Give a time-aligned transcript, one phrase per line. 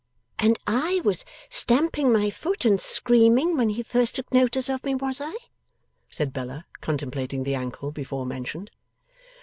[0.39, 4.95] 'And I was stamping my foot and screaming, when he first took notice of me;
[4.95, 5.37] was I?'
[6.09, 8.71] said Bella, contemplating the ankle before mentioned.